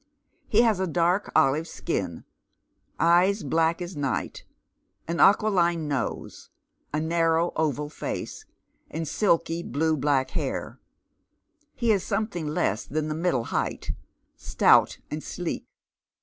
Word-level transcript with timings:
He 0.49 0.63
has 0.63 0.79
a 0.79 0.87
dark 0.87 1.31
olive 1.35 1.67
skin, 1.67 2.25
eyes 2.99 3.43
black 3.43 3.83
as 3.83 3.95
night, 3.95 4.45
an 5.07 5.19
aquiline 5.19 5.87
nose, 5.87 6.49
a 6.91 6.99
narrow 6.99 7.51
oval 7.55 7.87
face, 7.87 8.43
and 8.89 9.07
silky 9.07 9.61
blue 9.61 9.95
black 9.95 10.31
hair. 10.31 10.79
He 11.75 11.91
is 11.91 12.03
something 12.03 12.47
less 12.47 12.83
than 12.87 13.09
the 13.09 13.13
middle 13.15 13.43
height, 13.53 13.91
stout, 14.35 14.97
and 15.11 15.21
sleek. 15.21 15.67